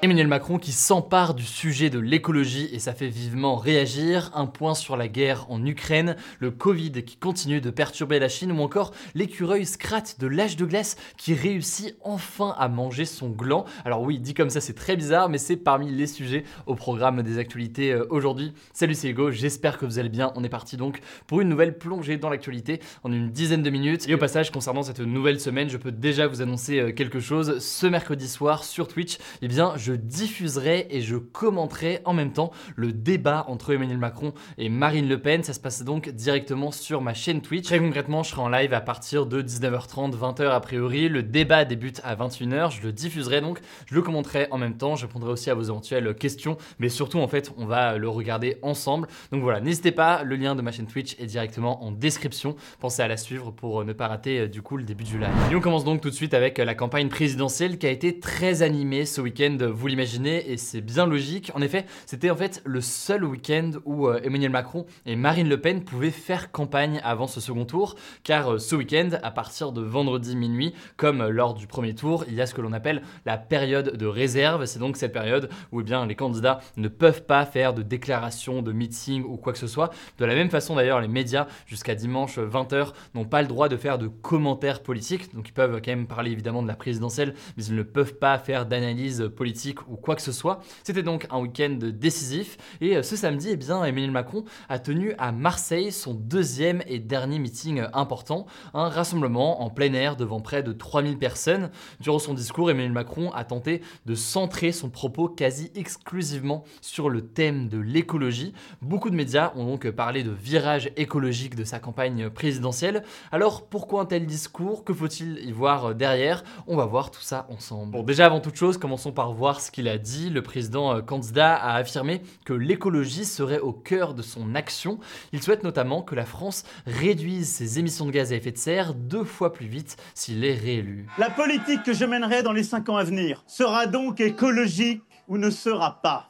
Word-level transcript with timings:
Emmanuel 0.00 0.28
Macron 0.28 0.58
qui 0.58 0.70
s'empare 0.70 1.34
du 1.34 1.42
sujet 1.42 1.90
de 1.90 1.98
l'écologie 1.98 2.68
et 2.72 2.78
ça 2.78 2.92
fait 2.92 3.08
vivement 3.08 3.56
réagir. 3.56 4.30
Un 4.32 4.46
point 4.46 4.76
sur 4.76 4.96
la 4.96 5.08
guerre 5.08 5.46
en 5.50 5.66
Ukraine, 5.66 6.14
le 6.38 6.52
Covid 6.52 7.02
qui 7.02 7.16
continue 7.16 7.60
de 7.60 7.70
perturber 7.70 8.20
la 8.20 8.28
Chine 8.28 8.52
ou 8.52 8.60
encore 8.60 8.92
l'écureuil 9.16 9.66
Scrat 9.66 10.04
de 10.20 10.28
l'âge 10.28 10.56
de 10.56 10.66
glace 10.66 10.96
qui 11.16 11.34
réussit 11.34 11.96
enfin 12.04 12.54
à 12.58 12.68
manger 12.68 13.06
son 13.06 13.28
gland. 13.30 13.64
Alors 13.84 14.02
oui, 14.02 14.20
dit 14.20 14.34
comme 14.34 14.50
ça 14.50 14.60
c'est 14.60 14.74
très 14.74 14.94
bizarre 14.94 15.28
mais 15.28 15.38
c'est 15.38 15.56
parmi 15.56 15.90
les 15.90 16.06
sujets 16.06 16.44
au 16.66 16.76
programme 16.76 17.24
des 17.24 17.38
actualités 17.38 17.90
euh, 17.92 18.06
aujourd'hui. 18.08 18.52
Salut 18.72 18.94
c'est 18.94 19.08
Hugo, 19.08 19.32
j'espère 19.32 19.78
que 19.78 19.84
vous 19.84 19.98
allez 19.98 20.10
bien. 20.10 20.32
On 20.36 20.44
est 20.44 20.48
parti 20.48 20.76
donc 20.76 21.00
pour 21.26 21.40
une 21.40 21.48
nouvelle 21.48 21.76
plongée 21.76 22.18
dans 22.18 22.30
l'actualité 22.30 22.80
en 23.02 23.10
une 23.10 23.30
dizaine 23.30 23.64
de 23.64 23.70
minutes. 23.70 24.08
Et 24.08 24.14
au 24.14 24.18
passage 24.18 24.52
concernant 24.52 24.84
cette 24.84 25.00
nouvelle 25.00 25.40
semaine, 25.40 25.68
je 25.68 25.76
peux 25.76 25.90
déjà 25.90 26.28
vous 26.28 26.40
annoncer 26.40 26.78
euh, 26.78 26.92
quelque 26.92 27.18
chose. 27.18 27.58
Ce 27.58 27.88
mercredi 27.88 28.28
soir 28.28 28.62
sur 28.62 28.86
Twitch, 28.86 29.18
eh 29.42 29.48
bien 29.48 29.72
je 29.76 29.87
diffuserai 29.92 30.86
et 30.90 31.00
je 31.00 31.16
commenterai 31.16 32.00
en 32.04 32.12
même 32.12 32.32
temps 32.32 32.50
le 32.76 32.92
débat 32.92 33.44
entre 33.48 33.72
Emmanuel 33.72 33.98
Macron 33.98 34.32
et 34.56 34.68
Marine 34.68 35.08
Le 35.08 35.20
Pen. 35.20 35.42
Ça 35.42 35.52
se 35.52 35.60
passe 35.60 35.82
donc 35.84 36.08
directement 36.08 36.70
sur 36.70 37.00
ma 37.00 37.14
chaîne 37.14 37.40
Twitch. 37.40 37.66
Très 37.66 37.78
concrètement, 37.78 38.22
je 38.22 38.30
serai 38.30 38.42
en 38.42 38.48
live 38.48 38.72
à 38.74 38.80
partir 38.80 39.26
de 39.26 39.42
19h30, 39.42 40.16
20h 40.16 40.48
a 40.48 40.60
priori. 40.60 41.08
Le 41.08 41.22
débat 41.22 41.64
débute 41.64 42.00
à 42.04 42.14
21h. 42.16 42.70
Je 42.70 42.82
le 42.82 42.92
diffuserai 42.92 43.40
donc, 43.40 43.60
je 43.86 43.94
le 43.94 44.02
commenterai 44.02 44.48
en 44.50 44.58
même 44.58 44.76
temps. 44.76 44.96
Je 44.96 45.06
répondrai 45.06 45.30
aussi 45.30 45.50
à 45.50 45.54
vos 45.54 45.62
éventuelles 45.62 46.14
questions, 46.14 46.56
mais 46.78 46.88
surtout 46.88 47.18
en 47.18 47.28
fait, 47.28 47.52
on 47.56 47.66
va 47.66 47.98
le 47.98 48.08
regarder 48.08 48.58
ensemble. 48.62 49.08
Donc 49.32 49.42
voilà, 49.42 49.60
n'hésitez 49.60 49.92
pas, 49.92 50.22
le 50.22 50.36
lien 50.36 50.54
de 50.54 50.62
ma 50.62 50.72
chaîne 50.72 50.86
Twitch 50.86 51.16
est 51.18 51.26
directement 51.26 51.84
en 51.84 51.92
description. 51.92 52.56
Pensez 52.80 53.02
à 53.02 53.08
la 53.08 53.16
suivre 53.16 53.50
pour 53.50 53.84
ne 53.84 53.92
pas 53.92 54.08
rater 54.08 54.40
euh, 54.40 54.48
du 54.48 54.62
coup 54.62 54.76
le 54.76 54.84
début 54.84 55.04
du 55.04 55.18
live. 55.18 55.28
Et 55.50 55.54
on 55.54 55.60
commence 55.60 55.84
donc 55.84 56.00
tout 56.00 56.10
de 56.10 56.14
suite 56.14 56.34
avec 56.34 56.58
la 56.58 56.74
campagne 56.74 57.08
présidentielle 57.08 57.78
qui 57.78 57.86
a 57.86 57.90
été 57.90 58.20
très 58.20 58.62
animée 58.62 59.06
ce 59.06 59.20
week-end 59.20 59.56
vous 59.78 59.86
l'imaginez, 59.86 60.50
et 60.50 60.56
c'est 60.56 60.80
bien 60.80 61.06
logique. 61.06 61.52
En 61.54 61.62
effet, 61.62 61.86
c'était 62.04 62.30
en 62.30 62.36
fait 62.36 62.60
le 62.64 62.80
seul 62.80 63.24
week-end 63.24 63.70
où 63.84 64.08
euh, 64.08 64.20
Emmanuel 64.24 64.50
Macron 64.50 64.86
et 65.06 65.14
Marine 65.14 65.48
Le 65.48 65.60
Pen 65.60 65.84
pouvaient 65.84 66.10
faire 66.10 66.50
campagne 66.50 67.00
avant 67.04 67.28
ce 67.28 67.40
second 67.40 67.64
tour, 67.64 67.94
car 68.24 68.54
euh, 68.54 68.58
ce 68.58 68.74
week-end, 68.74 69.10
à 69.22 69.30
partir 69.30 69.70
de 69.70 69.80
vendredi 69.80 70.34
minuit, 70.34 70.74
comme 70.96 71.24
lors 71.28 71.54
du 71.54 71.68
premier 71.68 71.94
tour, 71.94 72.24
il 72.26 72.34
y 72.34 72.40
a 72.40 72.46
ce 72.46 72.54
que 72.54 72.60
l'on 72.60 72.72
appelle 72.72 73.02
la 73.24 73.38
période 73.38 73.96
de 73.96 74.06
réserve. 74.06 74.66
C'est 74.66 74.80
donc 74.80 74.96
cette 74.96 75.12
période 75.12 75.48
où 75.70 75.80
eh 75.80 75.84
bien, 75.84 76.06
les 76.06 76.16
candidats 76.16 76.58
ne 76.76 76.88
peuvent 76.88 77.22
pas 77.22 77.46
faire 77.46 77.72
de 77.72 77.82
déclaration, 77.82 78.62
de 78.62 78.72
meeting 78.72 79.22
ou 79.22 79.36
quoi 79.36 79.52
que 79.52 79.60
ce 79.60 79.68
soit. 79.68 79.90
De 80.18 80.24
la 80.24 80.34
même 80.34 80.50
façon 80.50 80.74
d'ailleurs, 80.74 81.00
les 81.00 81.08
médias, 81.08 81.46
jusqu'à 81.66 81.94
dimanche 81.94 82.36
20h, 82.38 82.94
n'ont 83.14 83.26
pas 83.26 83.42
le 83.42 83.48
droit 83.48 83.68
de 83.68 83.76
faire 83.76 83.98
de 83.98 84.08
commentaires 84.08 84.82
politiques. 84.82 85.32
Donc 85.36 85.48
ils 85.48 85.52
peuvent 85.52 85.80
quand 85.80 85.92
même 85.92 86.08
parler 86.08 86.32
évidemment 86.32 86.64
de 86.64 86.68
la 86.68 86.74
présidentielle, 86.74 87.34
mais 87.56 87.64
ils 87.64 87.76
ne 87.76 87.84
peuvent 87.84 88.14
pas 88.14 88.38
faire 88.38 88.66
d'analyse 88.66 89.30
politique 89.36 89.67
ou 89.88 89.96
quoi 89.96 90.16
que 90.16 90.22
ce 90.22 90.32
soit. 90.32 90.60
C'était 90.82 91.02
donc 91.02 91.26
un 91.30 91.38
week-end 91.38 91.78
décisif 91.80 92.56
et 92.80 92.96
euh, 92.96 93.02
ce 93.02 93.16
samedi, 93.16 93.48
eh 93.52 93.56
bien, 93.56 93.84
Emmanuel 93.84 94.10
Macron 94.10 94.44
a 94.68 94.78
tenu 94.78 95.14
à 95.18 95.32
Marseille 95.32 95.92
son 95.92 96.14
deuxième 96.14 96.82
et 96.86 96.98
dernier 96.98 97.38
meeting 97.38 97.82
important, 97.92 98.46
un 98.74 98.88
rassemblement 98.88 99.62
en 99.62 99.70
plein 99.70 99.92
air 99.92 100.16
devant 100.16 100.40
près 100.40 100.62
de 100.62 100.72
3000 100.72 101.18
personnes. 101.18 101.70
Durant 102.00 102.18
son 102.18 102.34
discours, 102.34 102.70
Emmanuel 102.70 102.92
Macron 102.92 103.30
a 103.32 103.44
tenté 103.44 103.82
de 104.06 104.14
centrer 104.14 104.72
son 104.72 104.90
propos 104.90 105.28
quasi 105.28 105.70
exclusivement 105.74 106.64
sur 106.80 107.08
le 107.08 107.22
thème 107.22 107.68
de 107.68 107.78
l'écologie. 107.78 108.52
Beaucoup 108.82 109.10
de 109.10 109.16
médias 109.16 109.52
ont 109.56 109.66
donc 109.66 109.88
parlé 109.90 110.22
de 110.22 110.30
virage 110.30 110.90
écologique 110.96 111.54
de 111.54 111.64
sa 111.64 111.78
campagne 111.78 112.30
présidentielle. 112.30 113.02
Alors 113.32 113.66
pourquoi 113.66 114.02
un 114.02 114.06
tel 114.06 114.26
discours? 114.26 114.84
Que 114.84 114.92
faut-il 114.92 115.38
y 115.44 115.52
voir 115.52 115.94
derrière? 115.94 116.44
On 116.66 116.76
va 116.76 116.86
voir 116.86 117.10
tout 117.10 117.20
ça 117.20 117.46
ensemble. 117.50 117.92
Bon, 117.92 118.02
déjà 118.02 118.26
avant 118.26 118.40
toute 118.40 118.56
chose, 118.56 118.78
commençons 118.78 119.12
par 119.12 119.32
voir 119.32 119.57
ce 119.58 119.70
qu'il 119.70 119.88
a 119.88 119.98
dit. 119.98 120.30
Le 120.30 120.42
président 120.42 120.94
euh, 120.94 121.00
candidat 121.00 121.54
a 121.54 121.74
affirmé 121.74 122.22
que 122.44 122.52
l'écologie 122.52 123.24
serait 123.24 123.60
au 123.60 123.72
cœur 123.72 124.14
de 124.14 124.22
son 124.22 124.54
action. 124.54 124.98
Il 125.32 125.42
souhaite 125.42 125.64
notamment 125.64 126.02
que 126.02 126.14
la 126.14 126.24
France 126.24 126.64
réduise 126.86 127.48
ses 127.48 127.78
émissions 127.78 128.06
de 128.06 128.10
gaz 128.10 128.32
à 128.32 128.36
effet 128.36 128.52
de 128.52 128.58
serre 128.58 128.94
deux 128.94 129.24
fois 129.24 129.52
plus 129.52 129.66
vite 129.66 129.96
s'il 130.14 130.44
est 130.44 130.54
réélu. 130.54 131.06
La 131.18 131.30
politique 131.30 131.82
que 131.82 131.92
je 131.92 132.04
mènerai 132.04 132.42
dans 132.42 132.52
les 132.52 132.62
cinq 132.62 132.88
ans 132.88 132.96
à 132.96 133.04
venir 133.04 133.44
sera 133.46 133.86
donc 133.86 134.20
écologique 134.20 135.02
ne. 135.36 135.50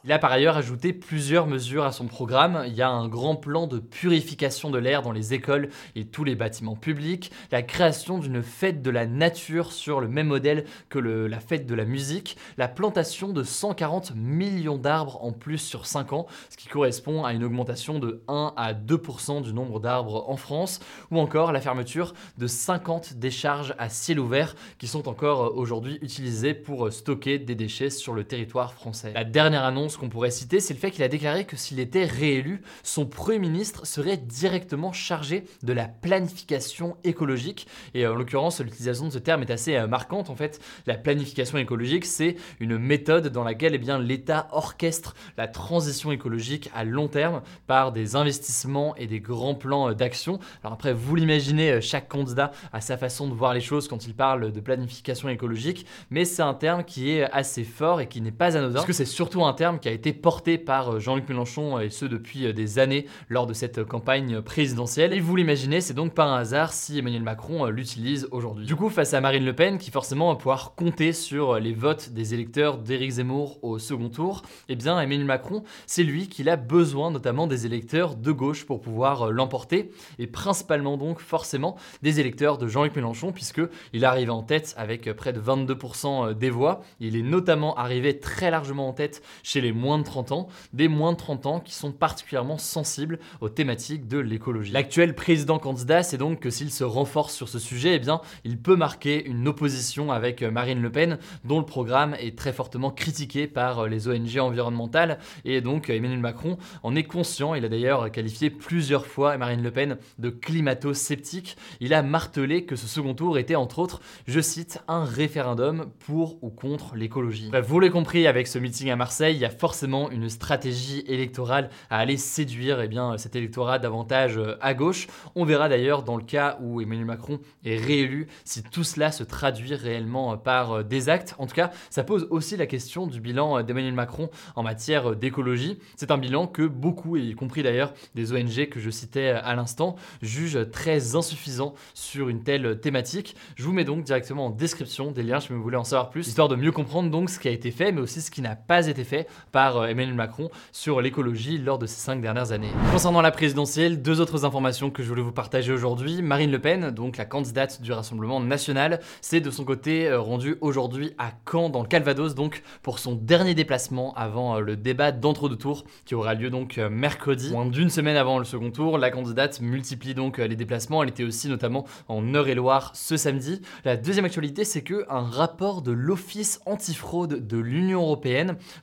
Il 0.03 0.11
a 0.11 0.19
par 0.19 0.33
ailleurs 0.33 0.57
ajouté 0.57 0.91
plusieurs 0.91 1.47
mesures 1.47 1.85
à 1.85 1.93
son 1.93 2.07
programme. 2.07 2.63
Il 2.67 2.73
y 2.73 2.81
a 2.81 2.89
un 2.89 3.07
grand 3.07 3.37
plan 3.37 3.65
de 3.65 3.79
purification 3.79 4.69
de 4.69 4.77
l'air 4.77 5.01
dans 5.01 5.13
les 5.13 5.33
écoles 5.33 5.69
et 5.95 6.05
tous 6.05 6.25
les 6.25 6.35
bâtiments 6.35 6.75
publics, 6.75 7.31
la 7.51 7.61
création 7.61 8.17
d'une 8.17 8.43
fête 8.43 8.81
de 8.81 8.89
la 8.89 9.05
nature 9.05 9.71
sur 9.71 10.01
le 10.01 10.09
même 10.09 10.27
modèle 10.27 10.65
que 10.89 10.99
la 10.99 11.39
fête 11.39 11.65
de 11.65 11.75
la 11.75 11.85
musique, 11.85 12.35
la 12.57 12.67
plantation 12.67 13.29
de 13.29 13.41
140 13.41 14.15
millions 14.15 14.77
d'arbres 14.77 15.23
en 15.23 15.31
plus 15.31 15.59
sur 15.59 15.85
5 15.85 16.11
ans, 16.11 16.25
ce 16.49 16.57
qui 16.57 16.67
correspond 16.67 17.23
à 17.23 17.31
une 17.31 17.45
augmentation 17.45 17.99
de 17.99 18.21
1 18.27 18.53
à 18.57 18.73
2% 18.73 19.43
du 19.43 19.53
nombre 19.53 19.79
d'arbres 19.79 20.29
en 20.29 20.35
France, 20.35 20.81
ou 21.09 21.19
encore 21.19 21.53
la 21.53 21.61
fermeture 21.61 22.13
de 22.37 22.47
50 22.47 23.13
décharges 23.13 23.73
à 23.77 23.87
ciel 23.87 24.19
ouvert 24.19 24.55
qui 24.77 24.87
sont 24.87 25.07
encore 25.07 25.55
aujourd'hui 25.55 25.99
utilisées 26.01 26.53
pour 26.53 26.91
stocker 26.91 27.39
des 27.39 27.55
déchets 27.55 27.89
sur 27.89 28.13
le 28.13 28.25
territoire 28.25 28.73
français. 28.73 28.88
La 29.13 29.23
dernière 29.23 29.63
annonce 29.63 29.97
qu'on 29.97 30.09
pourrait 30.09 30.31
citer, 30.31 30.59
c'est 30.59 30.73
le 30.73 30.79
fait 30.79 30.91
qu'il 30.91 31.03
a 31.03 31.07
déclaré 31.07 31.45
que 31.45 31.55
s'il 31.55 31.79
était 31.79 32.05
réélu, 32.05 32.61
son 32.83 33.05
Premier 33.05 33.39
ministre 33.39 33.85
serait 33.85 34.17
directement 34.17 34.91
chargé 34.91 35.43
de 35.63 35.73
la 35.73 35.87
planification 35.87 36.97
écologique. 37.03 37.67
Et 37.93 38.05
en 38.07 38.15
l'occurrence, 38.15 38.61
l'utilisation 38.61 39.07
de 39.07 39.11
ce 39.11 39.19
terme 39.19 39.41
est 39.41 39.51
assez 39.51 39.75
euh, 39.75 39.87
marquante. 39.87 40.29
En 40.29 40.35
fait, 40.35 40.59
la 40.85 40.95
planification 40.95 41.57
écologique, 41.57 42.05
c'est 42.05 42.35
une 42.59 42.77
méthode 42.77 43.27
dans 43.27 43.43
laquelle 43.43 43.75
eh 43.75 43.89
l'État 44.03 44.47
orchestre 44.51 45.15
la 45.37 45.47
transition 45.47 46.11
écologique 46.11 46.69
à 46.75 46.83
long 46.83 47.07
terme 47.07 47.41
par 47.67 47.91
des 47.91 48.15
investissements 48.15 48.95
et 48.95 49.07
des 49.07 49.19
grands 49.19 49.55
plans 49.55 49.89
euh, 49.89 49.93
d'action. 49.93 50.39
Alors 50.63 50.73
après, 50.73 50.93
vous 50.93 51.15
l'imaginez, 51.15 51.71
euh, 51.71 51.81
chaque 51.81 52.07
candidat 52.07 52.51
a 52.73 52.81
sa 52.81 52.97
façon 52.97 53.27
de 53.27 53.33
voir 53.33 53.53
les 53.53 53.61
choses 53.61 53.87
quand 53.87 54.05
il 54.05 54.13
parle 54.13 54.51
de 54.51 54.59
planification 54.59 55.29
écologique, 55.29 55.85
mais 56.09 56.25
c'est 56.25 56.41
un 56.41 56.53
terme 56.53 56.83
qui 56.83 57.11
est 57.11 57.23
assez 57.31 57.63
fort 57.63 58.01
et 58.01 58.07
qui 58.07 58.21
n'est 58.21 58.31
pas 58.31 58.57
anodin 58.57 58.78
parce 58.79 58.87
que 58.87 58.93
c'est 58.93 59.03
surtout 59.03 59.43
un 59.43 59.51
terme 59.51 59.77
qui 59.77 59.89
a 59.89 59.91
été 59.91 60.13
porté 60.13 60.57
par 60.57 60.93
euh, 60.93 60.99
Jean-Luc 60.99 61.27
Mélenchon 61.27 61.79
et 61.79 61.89
ce 61.89 62.05
depuis 62.05 62.45
euh, 62.45 62.53
des 62.53 62.79
années 62.79 63.07
lors 63.27 63.45
de 63.45 63.53
cette 63.53 63.83
campagne 63.83 64.41
présidentielle. 64.41 65.11
Et 65.11 65.19
vous 65.19 65.35
l'imaginez, 65.35 65.81
c'est 65.81 65.93
donc 65.93 66.13
pas 66.13 66.23
un 66.23 66.37
hasard 66.37 66.71
si 66.71 66.97
Emmanuel 66.97 67.23
Macron 67.23 67.65
euh, 67.65 67.71
l'utilise 67.71 68.29
aujourd'hui. 68.31 68.65
Du 68.65 68.77
coup, 68.77 68.87
face 68.87 69.13
à 69.13 69.19
Marine 69.19 69.43
Le 69.43 69.53
Pen, 69.53 69.79
qui 69.79 69.91
forcément 69.91 70.29
va 70.29 70.37
pouvoir 70.37 70.75
compter 70.75 71.11
sur 71.11 71.59
les 71.59 71.73
votes 71.73 72.11
des 72.11 72.33
électeurs 72.33 72.77
d'Éric 72.77 73.11
Zemmour 73.11 73.59
au 73.63 73.79
second 73.79 74.07
tour, 74.07 74.43
eh 74.69 74.77
bien 74.77 74.97
Emmanuel 74.97 75.25
Macron, 75.25 75.63
c'est 75.85 76.03
lui 76.03 76.29
qui 76.29 76.49
a 76.49 76.55
besoin 76.55 77.11
notamment 77.11 77.47
des 77.47 77.65
électeurs 77.65 78.15
de 78.15 78.31
gauche 78.31 78.65
pour 78.65 78.79
pouvoir 78.79 79.29
l'emporter, 79.29 79.91
et 80.19 80.27
principalement 80.27 80.95
donc 80.95 81.19
forcément 81.19 81.75
des 82.01 82.21
électeurs 82.21 82.57
de 82.57 82.69
Jean-Luc 82.69 82.95
Mélenchon, 82.95 83.33
puisque 83.33 83.61
il 83.91 84.05
arrive 84.05 84.31
en 84.31 84.41
tête 84.41 84.73
avec 84.77 85.11
près 85.13 85.33
de 85.33 85.41
22% 85.41 86.33
des 86.33 86.49
voix. 86.49 86.79
Il 87.01 87.17
est 87.17 87.23
notamment 87.23 87.75
arrivé 87.75 88.19
très 88.19 88.49
largement 88.49 88.68
en 88.77 88.93
tête 88.93 89.23
chez 89.41 89.61
les 89.61 89.71
moins 89.71 89.97
de 89.97 90.03
30 90.03 90.31
ans, 90.31 90.47
des 90.73 90.87
moins 90.87 91.13
de 91.13 91.17
30 91.17 91.45
ans 91.47 91.59
qui 91.59 91.73
sont 91.73 91.91
particulièrement 91.91 92.57
sensibles 92.57 93.19
aux 93.41 93.49
thématiques 93.49 94.07
de 94.07 94.19
l'écologie. 94.19 94.71
L'actuel 94.71 95.15
président 95.15 95.57
candidat, 95.57 96.03
c'est 96.03 96.17
donc 96.17 96.39
que 96.39 96.49
s'il 96.49 96.71
se 96.71 96.83
renforce 96.83 97.33
sur 97.33 97.49
ce 97.49 97.57
sujet, 97.57 97.95
eh 97.95 97.99
bien, 97.99 98.21
il 98.43 98.59
peut 98.59 98.75
marquer 98.75 99.25
une 99.25 99.47
opposition 99.47 100.11
avec 100.11 100.43
Marine 100.43 100.81
Le 100.81 100.91
Pen, 100.91 101.17
dont 101.43 101.59
le 101.59 101.65
programme 101.65 102.15
est 102.19 102.37
très 102.37 102.53
fortement 102.53 102.91
critiqué 102.91 103.47
par 103.47 103.87
les 103.87 104.07
ONG 104.07 104.37
environnementales, 104.37 105.19
et 105.45 105.61
donc 105.61 105.89
Emmanuel 105.89 106.19
Macron 106.19 106.57
en 106.83 106.95
est 106.95 107.03
conscient. 107.03 107.55
Il 107.55 107.65
a 107.65 107.69
d'ailleurs 107.69 108.11
qualifié 108.11 108.49
plusieurs 108.49 109.05
fois 109.05 109.37
Marine 109.37 109.63
Le 109.63 109.71
Pen 109.71 109.97
de 110.19 110.29
climato-sceptique. 110.29 111.57
Il 111.79 111.93
a 111.93 112.03
martelé 112.03 112.65
que 112.65 112.75
ce 112.75 112.87
second 112.87 113.13
tour 113.13 113.37
était 113.37 113.55
entre 113.55 113.79
autres, 113.79 114.01
je 114.27 114.39
cite, 114.39 114.79
un 114.87 115.05
référendum 115.05 115.87
pour 115.99 116.37
ou 116.43 116.49
contre 116.49 116.95
l'écologie. 116.95 117.51
Vous 117.65 117.79
l'avez 117.79 117.91
compris, 117.91 118.27
avec 118.27 118.47
ce 118.49 118.57
meeting 118.59 118.89
à 118.89 118.95
Marseille, 118.95 119.35
il 119.35 119.39
y 119.39 119.45
a 119.45 119.49
forcément 119.49 120.09
une 120.09 120.27
stratégie 120.27 121.03
électorale 121.07 121.69
à 121.89 121.99
aller 121.99 122.17
séduire 122.17 122.81
eh 122.81 122.87
bien, 122.87 123.17
cet 123.17 123.35
électorat 123.35 123.77
davantage 123.77 124.37
euh, 124.37 124.57
à 124.59 124.73
gauche. 124.73 125.07
On 125.35 125.45
verra 125.45 125.69
d'ailleurs 125.69 126.03
dans 126.03 126.17
le 126.17 126.23
cas 126.23 126.57
où 126.61 126.81
Emmanuel 126.81 127.05
Macron 127.05 127.39
est 127.63 127.77
réélu 127.77 128.27
si 128.43 128.63
tout 128.63 128.83
cela 128.83 129.11
se 129.11 129.23
traduit 129.23 129.75
réellement 129.75 130.33
euh, 130.33 130.35
par 130.35 130.71
euh, 130.71 130.83
des 130.83 131.09
actes. 131.09 131.35
En 131.37 131.45
tout 131.45 131.53
cas, 131.53 131.71
ça 131.91 132.03
pose 132.03 132.27
aussi 132.31 132.57
la 132.57 132.65
question 132.65 133.05
du 133.05 133.21
bilan 133.21 133.61
d'Emmanuel 133.61 133.93
Macron 133.93 134.29
en 134.55 134.63
matière 134.63 135.15
d'écologie. 135.15 135.77
C'est 135.95 136.09
un 136.09 136.17
bilan 136.17 136.47
que 136.47 136.63
beaucoup, 136.63 137.17
y 137.17 137.35
compris 137.35 137.61
d'ailleurs 137.61 137.93
des 138.15 138.33
ONG 138.33 138.67
que 138.69 138.79
je 138.79 138.89
citais 138.89 139.29
à 139.29 139.55
l'instant, 139.55 139.95
jugent 140.23 140.69
très 140.71 141.15
insuffisant 141.15 141.75
sur 141.93 142.29
une 142.29 142.43
telle 142.43 142.79
thématique. 142.79 143.35
Je 143.55 143.63
vous 143.63 143.73
mets 143.73 143.83
donc 143.83 144.03
directement 144.03 144.47
en 144.47 144.49
description 144.49 145.11
des 145.11 145.21
liens 145.21 145.39
si 145.39 145.49
vous 145.49 145.61
voulez 145.61 145.77
en 145.77 145.83
savoir 145.83 146.09
plus, 146.09 146.27
histoire 146.27 146.47
de 146.47 146.55
mieux 146.55 146.71
comprendre 146.71 147.11
donc 147.11 147.29
ce 147.29 147.39
qui 147.39 147.47
a 147.47 147.51
été 147.51 147.69
fait, 147.69 147.91
mais 147.91 148.01
aussi 148.01 148.21
ce 148.21 148.31
qui 148.31 148.38
n'a 148.41 148.55
pas 148.55 148.87
été 148.87 149.03
fait 149.03 149.27
par 149.51 149.77
euh, 149.77 149.87
Emmanuel 149.87 150.15
Macron 150.15 150.49
sur 150.71 151.01
l'écologie 151.01 151.57
lors 151.57 151.79
de 151.79 151.85
ces 151.85 151.99
cinq 151.99 152.21
dernières 152.21 152.51
années. 152.51 152.71
Concernant 152.91 153.21
la 153.21 153.31
présidentielle, 153.31 154.01
deux 154.01 154.21
autres 154.21 154.45
informations 154.45 154.89
que 154.89 155.03
je 155.03 155.09
voulais 155.09 155.21
vous 155.21 155.31
partager 155.31 155.71
aujourd'hui. 155.71 156.21
Marine 156.21 156.51
Le 156.51 156.59
Pen, 156.59 156.91
donc 156.91 157.17
la 157.17 157.25
candidate 157.25 157.81
du 157.81 157.91
Rassemblement 157.91 158.39
national, 158.39 158.99
s'est 159.21 159.41
de 159.41 159.51
son 159.51 159.65
côté 159.65 160.07
euh, 160.07 160.19
rendue 160.19 160.57
aujourd'hui 160.61 161.11
à 161.17 161.31
Caen, 161.49 161.69
dans 161.69 161.81
le 161.81 161.87
Calvados, 161.87 162.35
donc 162.35 162.63
pour 162.83 162.99
son 162.99 163.15
dernier 163.15 163.53
déplacement 163.53 164.13
avant 164.15 164.57
euh, 164.57 164.59
le 164.59 164.75
débat 164.75 165.11
d'entre-deux 165.11 165.57
tours 165.57 165.85
qui 166.05 166.15
aura 166.15 166.33
lieu 166.33 166.49
donc 166.49 166.77
mercredi. 166.77 167.51
Moins 167.51 167.65
d'une 167.65 167.89
semaine 167.89 168.15
avant 168.15 168.39
le 168.39 168.45
second 168.45 168.71
tour, 168.71 168.97
la 168.97 169.11
candidate 169.11 169.61
multiplie 169.61 170.13
donc 170.13 170.37
les 170.37 170.55
déplacements. 170.55 171.03
Elle 171.03 171.09
était 171.09 171.23
aussi 171.23 171.47
notamment 171.49 171.85
en 172.07 172.23
Eure-et-Loire 172.33 172.91
ce 172.93 173.17
samedi. 173.17 173.61
La 173.85 173.97
deuxième 173.97 174.25
actualité, 174.25 174.63
c'est 174.63 174.81
que 174.81 175.05
un 175.09 175.21
rapport 175.21 175.81
de 175.81 175.91
l'Office 175.91 176.61
antifraude 176.65 177.47
de 177.47 177.57
l'Union 177.57 178.01
européenne, 178.01 178.28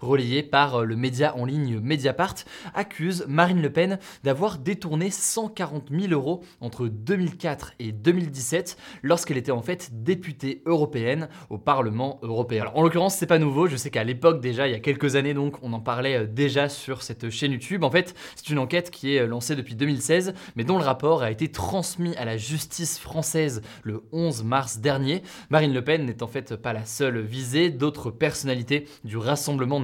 relayé 0.01 0.43
par 0.43 0.77
euh, 0.77 0.85
le 0.85 0.97
média 0.97 1.37
en 1.37 1.45
ligne 1.45 1.79
Mediapart, 1.81 2.35
accuse 2.75 3.25
Marine 3.29 3.63
Le 3.63 3.71
Pen 3.71 3.99
d'avoir 4.25 4.59
détourné 4.59 5.11
140 5.11 5.89
000 5.91 6.13
euros 6.13 6.43
entre 6.61 6.89
2004 6.89 7.75
et 7.79 7.93
2017 7.93 8.77
lorsqu'elle 9.03 9.37
était 9.37 9.53
en 9.53 9.63
fait 9.63 10.03
députée 10.03 10.63
européenne 10.67 11.29
au 11.51 11.59
Parlement 11.59 12.19
européen. 12.23 12.71
En 12.75 12.83
l'occurrence, 12.83 13.17
c'est 13.17 13.27
pas 13.27 13.39
nouveau. 13.39 13.67
Je 13.67 13.77
sais 13.77 13.91
qu'à 13.91 14.05
l'époque 14.05 14.41
déjà, 14.41 14.67
il 14.69 14.73
y 14.73 14.75
a 14.75 14.81
quelques 14.81 15.17
années, 15.17 15.35
donc, 15.35 15.57
on 15.63 15.73
en 15.73 15.81
parlait 15.81 16.17
euh, 16.17 16.27
déjà 16.27 16.69
sur 16.69 17.03
cette 17.03 17.31
chaîne 17.31 17.53
YouTube. 17.53 17.85
En 17.85 17.91
fait, 17.91 18.15
c'est 18.35 18.51
une 18.51 18.59
enquête 18.59 18.91
qui 18.91 19.15
est 19.15 19.21
euh, 19.21 19.27
lancée 19.27 19.57
depuis 19.57 19.75
2016, 19.75 20.35
mais 20.57 20.65
dont 20.65 20.79
le 20.79 20.85
rapport 20.85 21.23
a 21.23 21.31
été 21.31 21.51
transmis 21.51 22.17
à 22.17 22.25
la 22.25 22.37
justice 22.37 22.99
française 22.99 23.63
le 23.83 24.03
11 24.13 24.45
mars 24.45 24.79
dernier. 24.79 25.23
Marine 25.51 25.73
Le 25.73 25.83
Pen 25.83 26.05
n'est 26.05 26.23
en 26.23 26.27
fait 26.27 26.57
pas 26.57 26.73
la 26.73 26.85
seule 26.85 27.21
visée, 27.21 27.71
d'autres 27.71 28.11
personnalités 28.11 28.89
du 29.05 29.17
Rassemblement 29.17 29.36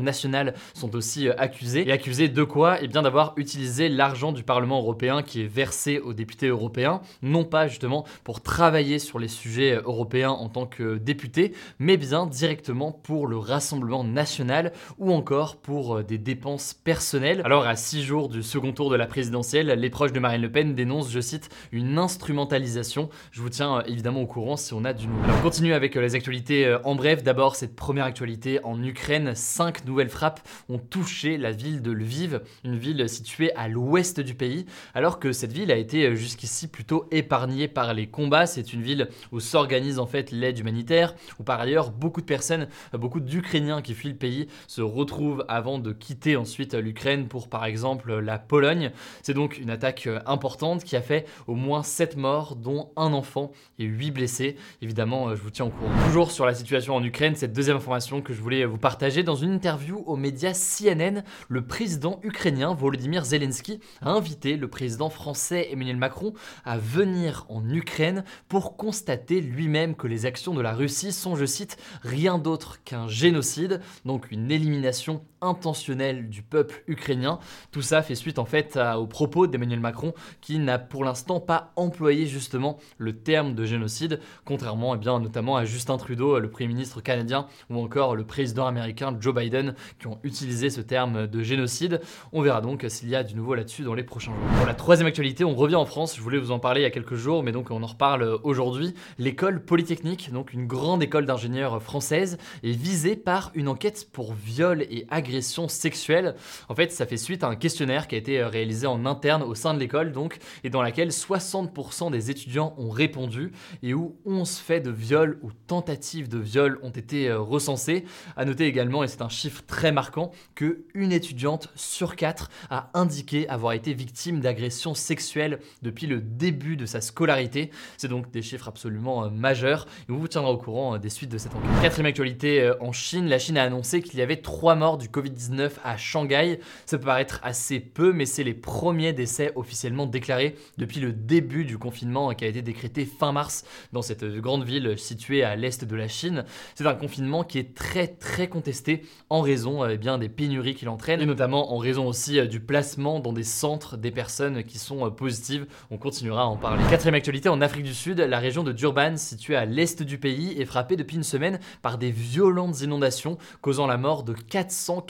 national 0.03 0.55
sont 0.75 0.95
aussi 0.97 1.29
euh, 1.29 1.35
accusées. 1.39 1.89
Et 1.89 1.93
accusées 1.93 2.29
de 2.29 2.43
quoi? 2.43 2.83
Eh 2.83 2.89
bien 2.89 3.03
d'avoir 3.03 3.35
utilisé 3.37 3.89
l'argent 3.89 4.33
du 4.33 4.43
Parlement 4.43 4.79
européen 4.79 5.23
qui 5.23 5.43
est 5.43 5.47
versé 5.47 5.99
aux 5.99 6.13
députés 6.13 6.49
européens, 6.49 7.01
non 7.23 7.45
pas 7.45 7.69
justement 7.69 8.05
pour 8.25 8.41
travailler 8.41 8.99
sur 8.99 9.19
les 9.19 9.29
sujets 9.29 9.73
euh, 9.73 9.83
européens 9.85 10.31
en 10.31 10.49
tant 10.49 10.67
que 10.67 10.97
député, 10.99 11.53
mais 11.79 11.97
bien 11.97 12.27
directement 12.27 12.93
pour 12.93 13.27
le 13.27 13.37
Rassemblement 13.37 14.05
national 14.05 14.73
ou 14.99 15.13
encore 15.13 15.57
pour 15.57 15.99
euh, 15.99 16.03
des 16.03 16.19
dépenses 16.19 16.75
personnelles. 16.75 17.43
Alors 17.45 17.67
à 17.67 17.77
six 17.77 18.03
jours 18.03 18.29
du 18.29 18.43
second 18.43 18.73
tour 18.73 18.91
de 18.91 18.97
la 18.97 19.07
présidentielle, 19.07 19.69
les 19.69 19.91
proches 19.91 20.13
de 20.13 20.21
Marine 20.21 20.43
Le 20.43 20.51
Pen 20.51 20.75
dénoncent, 20.75 21.11
je 21.11 21.21
cite, 21.21 21.49
une 21.73 21.99
instrumentalisation. 21.99 23.09
Je 23.31 23.41
vous 23.41 23.49
tiens 23.49 23.83
évidemment 23.87 24.23
au 24.23 24.27
courant 24.27 24.57
si 24.57 24.75
on 24.75 24.85
a 24.85 24.93
du 24.93 25.07
nouveau. 25.07 25.23
On 25.39 25.43
continue 25.43 25.75
avec 25.75 25.95
les 25.95 26.15
actualités 26.15 26.77
en 26.85 26.95
bref. 26.95 27.23
D'abord, 27.23 27.57
cette 27.57 27.75
première 27.75 28.05
actualité 28.05 28.61
en 28.65 28.83
Ukraine, 28.83 29.35
cinq 29.43 29.85
nouvelles 29.85 30.09
frappes 30.09 30.41
ont 30.69 30.79
touché 30.79 31.37
la 31.37 31.51
ville 31.51 31.83
de 31.83 31.91
Lviv, 31.91 32.41
une 32.65 32.79
ville 32.79 33.09
située 33.09 33.55
à 33.57 33.69
l'ouest 33.69 34.21
du 34.21 34.35
pays, 34.35 34.67
alors 34.95 35.19
que 35.19 35.33
cette 35.33 35.53
ville 35.53 35.71
a 35.71 35.77
été 35.77 36.15
jusqu'ici 36.17 36.69
plutôt 36.69 37.07
épargnée 37.11 37.69
par 37.69 37.93
les 37.93 38.07
combats. 38.07 38.47
C'est 38.47 38.73
une 38.73 38.83
ville 38.83 39.09
où 39.33 39.41
s'organise 39.41 39.99
en 39.99 40.07
fait 40.07 40.31
l'aide 40.31 40.59
humanitaire, 40.59 41.15
où 41.39 41.43
par 41.43 41.61
ailleurs 41.61 41.91
beaucoup 41.91 42.21
de 42.21 42.27
personnes, 42.27 42.69
beaucoup 42.93 43.21
d'Ukrainiens 43.21 43.83
qui 43.83 43.95
fuient 43.95 44.11
le 44.11 44.17
pays 44.17 44.47
se 44.67 44.81
retrouvent 44.81 45.45
avant 45.49 45.79
de 45.79 45.93
quitter 45.93 46.37
ensuite 46.37 46.75
l'Ukraine 46.75 47.29
pour 47.29 47.49
par 47.49 47.65
exemple 47.65 48.19
la 48.19 48.39
Pologne. 48.39 48.93
C'est 49.23 49.35
donc 49.35 49.59
une 49.59 49.71
attaque 49.71 50.09
importante 50.27 50.85
qui 50.85 50.97
a 50.97 51.03
fait 51.03 51.27
au 51.47 51.55
moins 51.55 51.83
7 51.83 52.17
morts, 52.17 52.57
dont 52.57 52.91
un 52.97 53.13
enfant 53.13 53.53
et 53.79 53.85
8 53.85 54.11
blessés. 54.13 54.57
Évidemment, 54.81 55.35
je 55.35 55.43
vous 55.43 55.51
tiens 55.51 55.67
au 55.67 55.71
courant. 55.71 55.91
Toujours 56.07 56.31
sur 56.31 56.47
la 56.47 56.55
situation 56.55 56.95
en 56.95 57.03
Ukraine, 57.03 57.35
cette 57.35 57.53
deuxième 57.53 57.77
information 57.77 58.21
que 58.21 58.33
je 58.33 58.41
voulais 58.41 58.65
vous 58.65 58.79
partager. 58.79 59.23
Dans 59.23 59.32
une 59.35 59.53
interview 59.53 60.03
aux 60.07 60.17
médias 60.17 60.53
CNN, 60.55 61.23
le 61.49 61.67
président 61.67 62.21
ukrainien 62.23 62.75
Volodymyr 62.75 63.25
Zelensky 63.25 63.81
a 64.01 64.11
invité 64.11 64.57
le 64.57 64.69
président 64.69 65.11
français 65.11 65.69
Emmanuel 65.71 65.97
Macron 65.97 66.33
à 66.65 66.79
venir 66.79 67.47
en 67.49 67.69
Ukraine 67.69 68.25
pour 68.49 68.77
constater 68.77 69.41
lui-même 69.41 69.95
que 69.95 70.07
les 70.07 70.27
actions 70.27 70.55
de 70.55 70.61
la 70.61 70.73
Russie 70.73 71.13
sont, 71.13 71.37
je 71.37 71.47
cite, 71.47 71.77
rien 72.03 72.39
d'autre 72.39 72.83
qu'un 72.85 73.09
génocide, 73.09 73.81
donc 74.05 74.31
une 74.31 74.51
élimination 74.51 75.25
intentionnelle 75.43 76.31
du 76.31 76.43
peuple 76.43 76.83
ukrainien. 76.87 77.39
Tout 77.73 77.83
ça 77.83 78.03
fait 78.03 78.15
suite 78.15 78.39
en 78.39 78.45
fait 78.45 78.79
aux 78.97 79.07
propos 79.07 79.47
d'Emmanuel 79.47 79.81
Macron 79.81 80.15
qui 80.41 80.59
n'a 80.59 80.79
pour 80.79 81.05
l'instant 81.05 81.41
pas 81.41 81.73
employé 81.77 82.27
justement 82.27 82.79
le 82.99 83.19
terme 83.19 83.55
de 83.55 83.65
génocide, 83.65 84.21
contrairement 84.45 84.95
eh 84.95 84.99
bien, 84.99 85.21
notamment 85.21 85.57
à 85.57 85.65
Justin 85.65 85.97
Trudeau, 85.97 86.39
le 86.39 86.49
Premier 86.49 86.69
ministre 86.69 87.01
canadien, 87.01 87.47
ou 87.69 87.83
encore 87.83 88.15
le 88.17 88.25
président 88.25 88.67
américain 88.67 89.17
Joe 89.19 89.35
Biden, 89.35 89.75
qui 89.99 90.07
ont 90.07 90.19
utilisé 90.23 90.71
ce 90.71 90.81
terme 90.81 91.27
de 91.27 91.43
génocide. 91.43 92.01
On 92.33 92.41
verra 92.41 92.61
donc 92.61 92.85
s'il 92.89 93.09
y 93.09 93.17
a 93.17 93.25
du 93.25 93.35
nouveau 93.35 93.55
là-dessus 93.55 93.83
dans 93.83 93.95
les 93.95 94.05
prochains 94.05 94.33
jours. 94.33 94.57
Pour 94.57 94.67
la 94.67 94.75
troisième 94.75 95.07
actualité, 95.09 95.45
on 95.45 95.55
revient 95.55 95.75
en 95.75 95.87
France, 95.87 96.17
je 96.17 96.23
voulais 96.23 96.39
vous 96.39 96.53
en 96.53 96.59
parler 96.59 96.83
il 96.83 96.85
y 96.85 96.87
a 96.87 96.91
quelques 96.91 97.17
jours, 97.17 97.43
mais 97.43 97.53
donc 97.53 97.71
on 97.71 97.83
en 97.83 97.87
reparle 97.87 98.39
aujourd'hui. 98.45 98.95
L'école 99.19 99.65
polytechnique, 99.65 100.33
donc 100.33 100.53
une 100.53 100.67
grande 100.67 101.03
école 101.03 101.27
d'ingénieurs 101.27 101.83
française, 101.83 102.39
est 102.63 102.71
visée 102.71 103.17
par 103.17 103.51
une 103.55 103.69
enquête 103.69 104.09
pour 104.13 104.35
viol 104.35 104.83
et 104.83 105.07
agression 105.11 105.32
sexuelle. 105.41 106.35
En 106.69 106.75
fait, 106.75 106.93
ça 106.93 107.07
fait 107.07 107.17
suite 107.17 107.45
à 107.45 107.49
un 107.49 107.57
questionnaire 107.57 108.09
qui 108.09 108.15
a 108.15 108.19
été 108.19 108.43
réalisé 108.43 108.87
en 108.87 109.07
interne 109.07 109.43
au 109.43 109.55
sein 109.55 109.75
de 109.75 109.79
l'école, 109.79 110.13
donc, 110.13 110.39
et 110.65 110.71
dans 110.71 110.83
laquelle 110.83 111.11
60% 111.11 112.11
des 112.11 112.31
étudiants 112.31 112.75
ont 112.79 112.91
répondu 112.91 113.53
et 113.83 113.95
où 113.95 114.17
11 114.25 114.59
faits 114.59 114.85
de 114.85 114.91
viol 114.91 115.39
ou 115.43 115.51
tentatives 115.67 116.29
de 116.29 116.39
viol 116.39 116.79
ont 116.83 116.91
été 116.91 117.29
euh, 117.29 117.41
recensés. 117.41 118.05
À 118.37 118.45
noter 118.45 118.67
également, 118.67 119.05
et 119.05 119.09
c'est 119.09 119.23
un 119.23 119.29
chiffre 119.29 119.63
très 119.67 119.93
marquant, 119.93 120.33
que 120.55 120.85
une 120.95 121.13
étudiante 121.13 121.69
sur 121.75 122.17
quatre 122.17 122.51
a 122.71 122.91
indiqué 122.95 123.49
avoir 123.49 123.73
été 123.73 123.95
victime 123.95 124.41
d'agressions 124.41 124.95
sexuelles 124.95 125.61
depuis 125.83 126.07
le 126.07 126.21
début 126.21 126.77
de 126.77 126.87
sa 126.87 127.01
scolarité. 127.01 127.71
C'est 127.97 128.09
donc 128.09 128.31
des 128.31 128.43
chiffres 128.43 128.69
absolument 128.69 129.25
euh, 129.25 129.31
majeurs 129.31 129.87
et 130.09 130.13
on 130.13 130.17
vous 130.17 130.29
tiendra 130.29 130.53
au 130.53 130.59
courant 130.59 130.95
euh, 130.95 130.99
des 130.99 131.11
suites 131.11 131.31
de 131.31 131.39
cette 131.39 131.55
enquête. 131.55 131.71
Quatrième 131.83 132.07
actualité 132.07 132.73
en 132.81 132.93
Chine, 132.93 133.29
la 133.29 133.39
Chine 133.39 133.59
a 133.59 133.65
annoncé 133.65 134.03
qu'il 134.03 134.19
y 134.19 134.23
avait 134.23 134.37
trois 134.37 134.75
morts 134.75 134.99
du 134.99 135.09
Covid-19 135.23 135.71
à 135.85 135.97
Shanghai. 135.97 136.61
Ça 136.87 136.99
peut 136.99 137.05
paraître 137.05 137.41
assez 137.43 137.81
peu, 137.81 138.13
mais 138.13 138.27
c'est 138.27 138.45
les 138.45 138.55
premiers 138.55 139.13
décès 139.13 139.53
officiellement 139.57 140.07
déclarés 140.07 140.57
depuis 140.79 141.01
le 141.01 141.13
début 141.13 141.65
du 141.65 141.79
confinement 141.79 142.33
qui 142.35 142.45
a 142.45 142.49
été 142.49 142.63
décrété 142.63 143.05
fin 143.05 143.33
mars 143.33 143.65
dans 143.93 144.03
cette 144.03 144.25
grande 144.25 144.65
ville 144.65 144.99
située 144.99 145.45
à 145.45 145.57
l'est 145.57 145.85
de 145.85 145.97
la 145.97 146.09
Chine. 146.09 146.45
C'est 146.75 146.87
un 146.87 146.95
confinement 146.95 147.45
qui 147.45 147.59
est 147.59 147.75
très 147.75 148.07
très 148.07 148.49
contesté 148.49 149.03
en 149.31 149.41
raison 149.41 149.87
eh 149.89 149.99
bien, 149.99 150.19
des 150.19 150.29
pénuries 150.29 150.75
qu'il 150.75 150.89
entraîne 150.89 151.21
et 151.21 151.27
notamment 151.27 151.73
en 151.73 151.79
raison 151.79 152.07
aussi 152.07 152.39
euh, 152.39 152.47
du 152.47 152.61
placement 152.61 153.21
dans 153.21 153.33
des 153.33 153.45
centres 153.45 153.97
des 153.97 154.11
personnes 154.11 154.65
qui 154.65 154.79
sont 154.79 155.07
euh, 155.07 155.11
positives. 155.11 155.67
On 155.91 155.99
continuera 155.99 156.43
à 156.43 156.47
en 156.47 156.57
parler. 156.57 156.83
Quatrième 156.91 157.15
actualité, 157.15 157.49
en 157.49 157.61
Afrique 157.61 157.85
du 157.85 157.95
Sud, 157.95 158.19
la 158.19 158.39
région 158.39 158.63
de 158.63 158.73
Durban, 158.73 159.17
située 159.17 159.57
à 159.57 159.65
l'est 159.65 160.03
du 160.03 160.19
pays, 160.19 160.61
est 160.61 160.65
frappée 160.65 160.97
depuis 160.97 161.17
une 161.17 161.23
semaine 161.23 161.59
par 161.83 161.99
des 161.99 162.11
violentes 162.11 162.81
inondations 162.81 163.39
causant 163.61 163.87
la 163.87 163.99
mort 163.99 164.23
de 164.23 164.33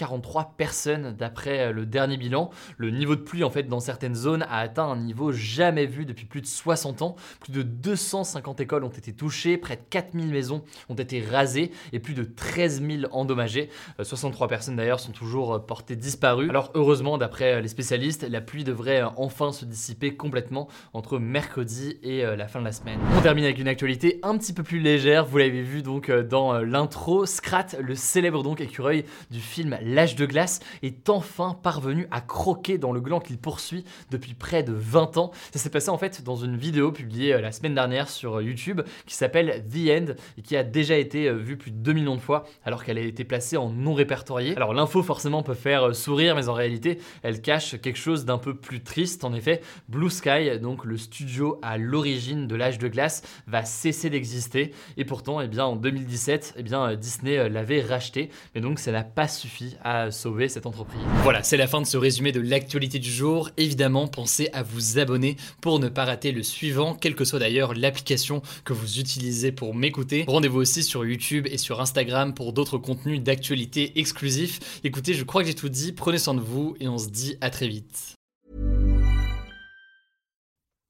443 0.03 0.55
personnes 0.57 1.15
d'après 1.17 1.61
euh, 1.61 1.73
le 1.73 1.87
dernier 1.87 2.17
bilan. 2.17 2.51
Le 2.77 2.91
niveau 2.91 3.15
de 3.15 3.21
pluie 3.21 3.45
en 3.45 3.51
fait 3.51 3.65
dans 3.65 3.81
certaines 3.81 4.15
zones 4.15 4.43
a 4.43 4.59
atteint 4.59 4.85
un 4.85 4.97
niveau 4.97 5.33
jamais 5.33 5.87
vu 5.87 6.05
depuis 6.05 6.27
plus 6.27 6.41
de 6.41 6.47
60 6.47 7.03
ans. 7.03 7.17
Plus 7.41 7.53
de 7.53 7.63
250 7.63 8.61
écoles 8.61 8.85
ont 8.85 8.89
été 8.89 9.13
touchées, 9.13 9.57
près 9.57 9.77
de 9.77 9.83
4000 9.89 10.31
maisons 10.31 10.63
ont 10.89 10.95
été 10.95 11.23
rasées 11.23 11.71
et 11.93 12.01
plus 12.01 12.15
de 12.15 12.25
13 12.25 12.83
000 12.83 13.03
endommagées. 13.13 13.69
63 14.03 14.49
personnes 14.49 14.77
d'ailleurs 14.77 15.01
sont 15.01 15.13
toujours 15.13 15.65
portées 15.65 15.97
disparues. 15.97 16.51
Alors 16.51 16.71
heureusement, 16.75 17.19
d'après 17.19 17.61
les 17.63 17.69
spécialistes, 17.69 18.27
la 18.29 18.41
pluie 18.41 18.65
devrait 18.65 19.03
enfin 19.17 19.53
se 19.53 19.65
dissiper 19.65 20.17
complètement 20.17 20.69
entre 20.93 21.19
mercredi 21.19 21.99
et 22.03 22.23
la 22.23 22.49
fin 22.49 22.61
de 22.61 22.65
la 22.65 22.73
semaine. 22.73 22.99
On 23.17 23.21
termine 23.21 23.45
avec 23.45 23.59
une 23.59 23.69
actualité 23.69 24.19
un 24.23 24.37
petit 24.37 24.53
peu 24.53 24.63
plus 24.63 24.81
légère. 24.81 25.25
Vous 25.25 25.39
l'avez 25.39 25.63
vu 25.63 25.83
donc 25.83 26.11
dans 26.11 26.61
l'intro, 26.61 27.27
Scrat, 27.27 27.67
le 27.81 27.95
célèbre 27.95 28.43
donc 28.43 28.61
écureuil 28.61 29.05
du 29.31 29.41
film 29.41 29.77
L'âge 29.93 30.17
de 30.17 30.25
glace, 30.25 30.61
est 30.83 31.11
enfin 31.11 31.55
parvenu 31.63 32.09
à 32.11 32.23
croquer 32.23 32.79
dans 32.79 32.93
le 32.93 33.01
gland 33.03 33.21
qu'il 33.21 33.37
poursuit 33.37 33.85
depuis 34.11 34.33
près 34.33 34.63
de 34.63 34.73
20 34.73 35.19
ans. 35.19 35.33
Ça 35.53 35.59
s'est 35.59 35.69
passé 35.69 35.91
en 35.91 35.99
fait 35.99 36.25
dans 36.25 36.37
une 36.37 36.57
vidéo 36.57 36.93
publiée 36.93 37.39
la 37.39 37.53
semaine 37.53 37.75
dernière 37.75 38.09
sur 38.09 38.41
YouTube 38.41 38.81
qui 39.05 39.15
s'appelle 39.15 39.63
The 39.71 39.91
End 39.91 40.15
et 40.39 40.43
qui 40.43 40.57
a 40.57 40.65
déjà 40.65 40.97
été 40.97 41.31
vue 41.31 41.59
plus 41.59 41.73
de 41.73 41.77
2 41.77 41.93
millions 41.93 42.17
de 42.17 42.23
fois 42.23 42.45
alors 42.65 42.85
qu'elle 42.85 42.97
a 42.97 43.03
été 43.03 43.25
placée 43.25 43.59
en 43.59 43.69
non 43.69 43.93
répertorié. 43.93 44.57
Alors 44.57 44.73
l'info 44.73 45.03
forcément 45.03 45.43
peut 45.43 45.53
faire 45.53 45.95
sourire 45.95 46.37
mais 46.37 46.49
en 46.49 46.55
réalité 46.55 46.99
elle 47.23 47.43
cache 47.43 47.79
quelque 47.79 47.99
chose 47.99 48.25
d'un 48.25 48.39
peu 48.39 48.55
plus 48.55 48.83
triste. 48.83 49.25
En 49.25 49.35
effet, 49.35 49.61
Blue 49.91 50.09
Sky, 50.09 50.59
donc 50.59 50.87
le 50.87 50.97
studio 50.97 51.59
à 51.61 51.77
l'origine 51.77 52.47
de 52.47 52.57
l'âge 52.57 52.79
de 52.79 52.89
glace, 52.89 53.23
va 53.47 53.67
cesser 53.67 54.09
d'exister 54.09 54.73
et 54.97 55.05
pourtant 55.05 55.43
eh 55.43 55.49
bien, 55.49 55.67
en 55.67 55.77
2017 55.77 56.55
eh 56.57 56.63
bien, 56.63 56.95
Disney 56.95 57.47
l'avait 57.51 57.83
racheté 57.83 58.31
mais 58.55 58.63
donc 58.63 58.79
ça 58.79 58.91
n'a 58.91 59.05
pas 59.05 59.29
suffi 59.29 59.72
à 59.83 60.11
sauver 60.11 60.49
cette 60.49 60.67
entreprise. 60.67 61.01
Voilà, 61.23 61.43
c'est 61.43 61.57
la 61.57 61.67
fin 61.67 61.81
de 61.81 61.87
ce 61.87 61.97
résumé 61.97 62.33
de 62.33 62.41
l'actualité 62.41 62.99
du 62.99 63.11
jour. 63.11 63.51
Évidemment, 63.57 64.09
pensez 64.09 64.49
à 64.53 64.63
vous 64.63 64.99
abonner 64.99 65.37
pour 65.61 65.79
ne 65.79 65.89
pas 65.89 66.05
rater 66.05 66.33
le 66.33 66.43
suivant, 66.43 66.95
quelle 66.95 67.15
que 67.15 67.25
soit 67.25 67.39
d'ailleurs 67.39 67.75
l'application 67.75 68.43
que 68.65 68.73
vous 68.73 68.99
utilisez 68.99 69.53
pour 69.53 69.75
m'écouter. 69.75 70.25
Rendez-vous 70.27 70.61
aussi 70.61 70.83
sur 70.83 71.05
YouTube 71.05 71.47
et 71.51 71.59
sur 71.59 71.81
Instagram 71.81 72.35
pour 72.35 72.53
d'autres 72.53 72.79
contenus 72.79 73.23
d'actualité 73.23 73.99
exclusifs. 73.99 74.81
Écoutez, 74.85 75.15
je 75.15 75.25
crois 75.25 75.43
que 75.43 75.49
j'ai 75.49 75.55
tout 75.55 75.69
dit, 75.69 75.93
prenez 75.93 76.19
soin 76.19 76.35
de 76.35 76.41
vous 76.41 76.77
et 76.81 76.89
on 76.89 76.99
se 76.99 77.09
dit 77.09 77.37
à 77.41 77.51
très 77.51 77.69
vite. 77.69 78.15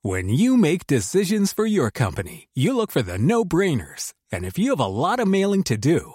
When 0.05 0.29
you 0.29 0.57
make 0.57 0.89
decisions 0.89 1.53
for 1.55 1.65
your 1.65 1.93
company, 1.93 2.49
you 2.55 2.75
look 2.75 2.91
for 2.91 3.03
the 3.03 3.19
no-brainers. 3.19 4.13
And 4.33 4.45
if 4.45 4.59
you 4.59 4.71
have 4.71 4.81
a 4.81 4.89
lot 4.89 5.25
mailing 5.25 5.63
to 5.65 5.77
do, 5.77 6.15